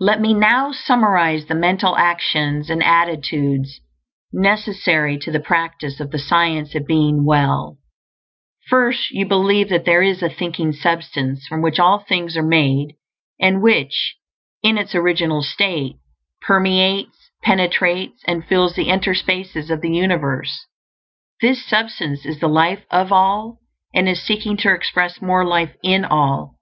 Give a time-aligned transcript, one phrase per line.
[0.00, 3.78] Let me now summarize the mental actions and attitudes
[4.32, 7.76] necessary to the practice of the Science of Being Well:
[8.68, 12.94] first, you believe that there is a Thinking Substance, from which all things are made,
[13.38, 14.16] and which,
[14.64, 15.94] in its original state,
[16.40, 20.66] permeates, penetrates, and fills the interspaces of the universe.
[21.40, 23.58] This Substance is the Life of All,
[23.94, 26.56] and is seeking to express more life in all.